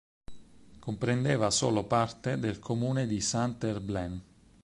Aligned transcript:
Comprendeva 0.79 1.51
solo 1.51 1.83
parte 1.83 2.39
del 2.39 2.57
comune 2.57 3.05
di 3.05 3.21
Saint-Herblain. 3.21 4.21